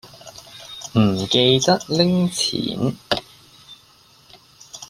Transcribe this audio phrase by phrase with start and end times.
[0.95, 2.97] 唔記得拎錢